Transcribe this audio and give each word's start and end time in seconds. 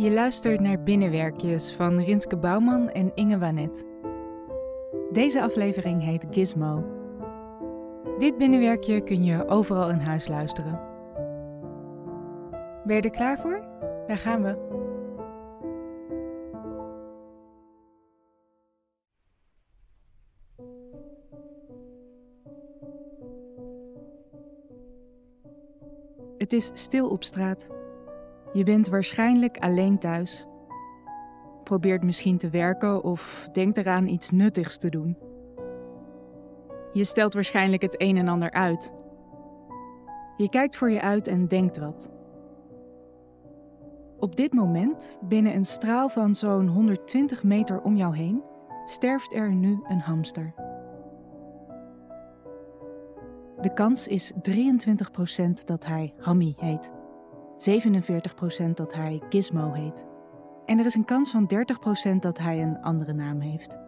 Je 0.00 0.12
luistert 0.12 0.60
naar 0.60 0.82
Binnenwerkjes 0.82 1.72
van 1.72 2.00
Rinske 2.00 2.36
Bouwman 2.36 2.90
en 2.90 3.12
Inge 3.14 3.38
Wanet. 3.38 3.84
Deze 5.12 5.42
aflevering 5.42 6.02
heet 6.02 6.26
Gizmo. 6.30 6.84
Dit 8.18 8.36
binnenwerkje 8.36 9.00
kun 9.00 9.24
je 9.24 9.48
overal 9.48 9.90
in 9.90 9.98
huis 9.98 10.28
luisteren. 10.28 10.80
Ben 12.84 12.96
je 12.96 13.02
er 13.02 13.10
klaar 13.10 13.40
voor? 13.40 13.64
Daar 14.06 14.18
gaan 14.18 14.42
we. 14.42 14.68
Het 26.38 26.52
is 26.52 26.70
stil 26.74 27.08
op 27.08 27.24
straat. 27.24 27.79
Je 28.52 28.64
bent 28.64 28.88
waarschijnlijk 28.88 29.58
alleen 29.58 29.98
thuis. 29.98 30.46
Probeert 31.64 32.02
misschien 32.02 32.38
te 32.38 32.48
werken 32.48 33.02
of 33.04 33.48
denkt 33.52 33.76
eraan 33.76 34.06
iets 34.06 34.30
nuttigs 34.30 34.78
te 34.78 34.88
doen. 34.88 35.16
Je 36.92 37.04
stelt 37.04 37.34
waarschijnlijk 37.34 37.82
het 37.82 37.94
een 38.00 38.16
en 38.16 38.28
ander 38.28 38.50
uit. 38.50 38.92
Je 40.36 40.48
kijkt 40.48 40.76
voor 40.76 40.90
je 40.90 41.00
uit 41.00 41.26
en 41.26 41.48
denkt 41.48 41.78
wat. 41.78 42.10
Op 44.18 44.36
dit 44.36 44.52
moment, 44.52 45.18
binnen 45.22 45.54
een 45.54 45.66
straal 45.66 46.08
van 46.08 46.34
zo'n 46.34 46.68
120 46.68 47.42
meter 47.42 47.80
om 47.80 47.96
jou 47.96 48.16
heen, 48.16 48.42
sterft 48.86 49.34
er 49.34 49.54
nu 49.54 49.80
een 49.88 50.00
hamster. 50.00 50.54
De 53.60 53.72
kans 53.74 54.08
is 54.08 54.32
23% 54.32 54.36
dat 55.64 55.86
hij 55.86 56.14
Hammy 56.18 56.54
heet. 56.56 56.92
47% 57.60 58.70
dat 58.74 58.94
hij 58.94 59.22
Gizmo 59.28 59.72
heet. 59.72 60.06
En 60.66 60.78
er 60.78 60.86
is 60.86 60.94
een 60.94 61.04
kans 61.04 61.30
van 61.30 61.50
30% 62.14 62.16
dat 62.18 62.38
hij 62.38 62.62
een 62.62 62.80
andere 62.80 63.12
naam 63.12 63.40
heeft. 63.40 63.78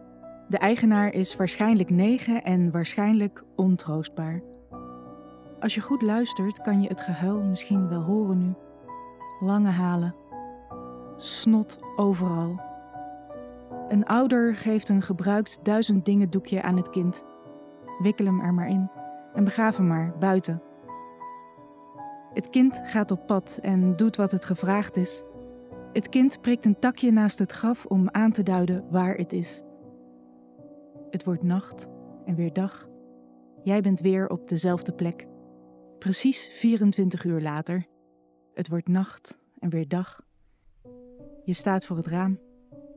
De 0.47 0.57
eigenaar 0.57 1.13
is 1.13 1.35
waarschijnlijk 1.35 1.89
9 1.89 2.43
en 2.43 2.71
waarschijnlijk 2.71 3.43
ontroostbaar. 3.55 4.41
Als 5.59 5.75
je 5.75 5.81
goed 5.81 6.01
luistert, 6.01 6.61
kan 6.61 6.81
je 6.81 6.87
het 6.87 7.01
gehuil 7.01 7.43
misschien 7.43 7.89
wel 7.89 8.01
horen 8.01 8.37
nu. 8.37 8.53
Lange 9.39 9.69
halen. 9.69 10.15
Snot 11.17 11.79
overal. 11.95 12.61
Een 13.89 14.05
ouder 14.05 14.55
geeft 14.55 14.89
een 14.89 15.01
gebruikt 15.01 15.59
duizend 15.63 16.05
dingen 16.05 16.29
doekje 16.29 16.61
aan 16.61 16.77
het 16.77 16.89
kind. 16.89 17.23
Wikkel 17.99 18.25
hem 18.25 18.41
er 18.41 18.53
maar 18.53 18.67
in 18.67 18.89
en 19.33 19.43
begraaf 19.43 19.77
hem 19.77 19.87
maar 19.87 20.13
buiten. 20.19 20.61
Het 22.33 22.49
kind 22.49 22.81
gaat 22.83 23.11
op 23.11 23.27
pad 23.27 23.59
en 23.61 23.95
doet 23.95 24.15
wat 24.15 24.31
het 24.31 24.45
gevraagd 24.45 24.97
is. 24.97 25.23
Het 25.93 26.09
kind 26.09 26.41
prikt 26.41 26.65
een 26.65 26.79
takje 26.79 27.11
naast 27.11 27.39
het 27.39 27.51
graf 27.51 27.85
om 27.85 28.09
aan 28.09 28.31
te 28.31 28.43
duiden 28.43 28.85
waar 28.89 29.15
het 29.15 29.33
is. 29.33 29.63
Het 31.09 31.23
wordt 31.23 31.43
nacht 31.43 31.87
en 32.25 32.35
weer 32.35 32.53
dag. 32.53 32.87
Jij 33.63 33.81
bent 33.81 33.99
weer 33.99 34.29
op 34.29 34.47
dezelfde 34.47 34.93
plek. 34.93 35.27
Precies 35.99 36.49
24 36.53 37.23
uur 37.23 37.41
later. 37.41 37.85
Het 38.53 38.69
wordt 38.69 38.87
nacht 38.87 39.39
en 39.59 39.69
weer 39.69 39.87
dag. 39.87 40.21
Je 41.43 41.53
staat 41.53 41.85
voor 41.85 41.97
het 41.97 42.07
raam. 42.07 42.39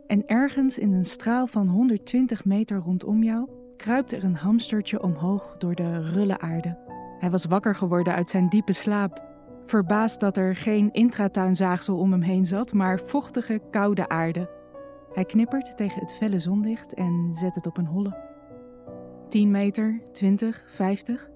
En 0.07 0.27
ergens 0.27 0.79
in 0.79 0.93
een 0.93 1.05
straal 1.05 1.47
van 1.47 1.69
120 1.69 2.45
meter 2.45 2.79
rondom 2.79 3.23
jou 3.23 3.49
kruipt 3.77 4.13
er 4.13 4.25
een 4.25 4.37
hamstertje 4.37 5.03
omhoog 5.03 5.55
door 5.59 5.75
de 5.75 6.11
rulle 6.11 6.39
aarde. 6.39 6.79
Hij 7.19 7.31
was 7.31 7.45
wakker 7.45 7.75
geworden 7.75 8.15
uit 8.15 8.31
zijn 8.31 8.49
diepe 8.49 8.73
slaap, 8.73 9.26
verbaasd 9.67 10.21
dat 10.21 10.37
er 10.37 10.57
geen 10.57 10.93
intratuinzaagsel 10.93 11.99
om 11.99 12.13
hem 12.13 12.23
heen 12.23 12.47
zat, 12.47 12.73
maar 12.73 13.01
vochtige, 13.05 13.61
koude 13.71 14.09
aarde. 14.09 14.51
Hij 15.13 15.25
knippert 15.25 15.77
tegen 15.77 16.01
het 16.01 16.15
felle 16.15 16.39
zonlicht 16.39 16.95
en 16.95 17.31
zet 17.35 17.55
het 17.55 17.67
op 17.67 17.77
een 17.77 17.87
holle. 17.87 18.25
10 19.29 19.51
meter, 19.51 20.01
20, 20.13 20.65
50. 20.69 21.31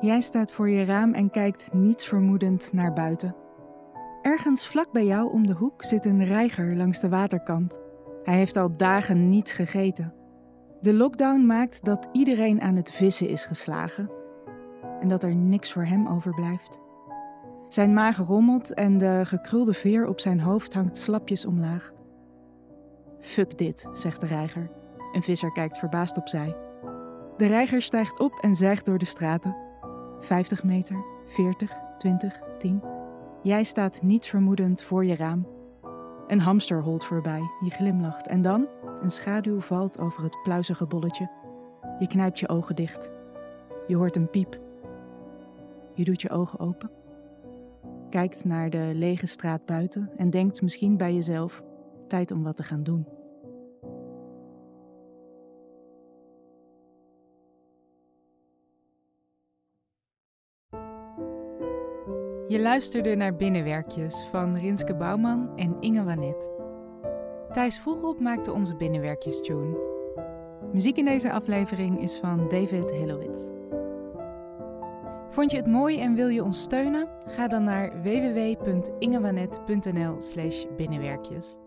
Jij 0.00 0.20
staat 0.20 0.52
voor 0.52 0.70
je 0.70 0.84
raam 0.84 1.14
en 1.14 1.30
kijkt 1.30 1.72
nietsvermoedend 1.72 2.72
naar 2.72 2.92
buiten. 2.92 3.36
Ergens 4.22 4.66
vlak 4.66 4.92
bij 4.92 5.04
jou 5.04 5.32
om 5.32 5.46
de 5.46 5.52
hoek 5.52 5.84
zit 5.84 6.04
een 6.04 6.24
reiger 6.24 6.76
langs 6.76 7.00
de 7.00 7.08
waterkant. 7.08 7.80
Hij 8.22 8.36
heeft 8.36 8.56
al 8.56 8.76
dagen 8.76 9.28
niets 9.28 9.52
gegeten. 9.52 10.14
De 10.80 10.94
lockdown 10.94 11.46
maakt 11.46 11.84
dat 11.84 12.08
iedereen 12.12 12.60
aan 12.60 12.76
het 12.76 12.92
vissen 12.92 13.28
is 13.28 13.44
geslagen 13.44 14.10
en 15.00 15.08
dat 15.08 15.22
er 15.22 15.34
niks 15.34 15.72
voor 15.72 15.84
hem 15.84 16.08
overblijft. 16.08 16.81
Zijn 17.72 17.92
maag 17.92 18.16
rommelt 18.16 18.74
en 18.74 18.98
de 18.98 19.20
gekrulde 19.24 19.72
veer 19.72 20.06
op 20.06 20.20
zijn 20.20 20.40
hoofd 20.40 20.74
hangt 20.74 20.96
slapjes 20.96 21.46
omlaag. 21.46 21.92
Fuck 23.20 23.58
dit, 23.58 23.86
zegt 23.92 24.20
de 24.20 24.26
reiger. 24.26 24.70
Een 25.12 25.22
visser 25.22 25.52
kijkt 25.52 25.78
verbaasd 25.78 26.16
opzij. 26.16 26.56
De 27.36 27.46
reiger 27.46 27.82
stijgt 27.82 28.18
op 28.18 28.38
en 28.40 28.54
zijgt 28.54 28.86
door 28.86 28.98
de 28.98 29.04
straten. 29.04 29.56
50 30.20 30.64
meter, 30.64 31.04
40, 31.26 31.72
20, 31.98 32.40
10. 32.58 32.82
Jij 33.42 33.64
staat 33.64 34.02
niets 34.02 34.28
vermoedend 34.28 34.82
voor 34.82 35.04
je 35.04 35.16
raam. 35.16 35.46
Een 36.26 36.40
hamster 36.40 36.82
holt 36.82 37.04
voorbij, 37.04 37.42
je 37.60 37.70
glimlacht 37.70 38.26
en 38.26 38.42
dan 38.42 38.68
een 39.02 39.10
schaduw 39.10 39.60
valt 39.60 39.98
over 39.98 40.22
het 40.22 40.42
pluizige 40.42 40.86
bolletje. 40.86 41.30
Je 41.98 42.06
knijpt 42.06 42.38
je 42.38 42.48
ogen 42.48 42.76
dicht. 42.76 43.10
Je 43.86 43.96
hoort 43.96 44.16
een 44.16 44.30
piep. 44.30 44.60
Je 45.94 46.04
doet 46.04 46.22
je 46.22 46.30
ogen 46.30 46.58
open. 46.58 47.01
Kijkt 48.12 48.44
naar 48.44 48.70
de 48.70 48.90
lege 48.94 49.26
straat 49.26 49.66
buiten 49.66 50.10
en 50.16 50.30
denkt 50.30 50.62
misschien 50.62 50.96
bij 50.96 51.14
jezelf: 51.14 51.62
tijd 52.08 52.30
om 52.30 52.42
wat 52.42 52.56
te 52.56 52.62
gaan 52.62 52.82
doen. 52.82 53.06
Je 62.48 62.60
luisterde 62.60 63.14
naar 63.14 63.36
Binnenwerkjes 63.36 64.28
van 64.30 64.56
Rinske 64.56 64.94
Bouwman 64.94 65.56
en 65.56 65.76
Inge 65.80 66.04
Wanet. 66.04 66.50
Thijs 67.50 67.78
Vroegop 67.78 68.20
maakte 68.20 68.52
onze 68.52 68.76
Binnenwerkjes-tune. 68.76 69.78
Muziek 70.72 70.96
in 70.96 71.04
deze 71.04 71.32
aflevering 71.32 72.00
is 72.00 72.16
van 72.16 72.48
David 72.48 72.90
Hillowitz. 72.90 73.61
Vond 75.32 75.50
je 75.50 75.56
het 75.56 75.66
mooi 75.66 76.00
en 76.00 76.14
wil 76.14 76.28
je 76.28 76.44
ons 76.44 76.62
steunen? 76.62 77.08
Ga 77.26 77.48
dan 77.48 77.64
naar 77.64 78.02
www.ingewanet.nl 78.02 80.20
slash 80.20 80.64
binnenwerkjes. 80.76 81.61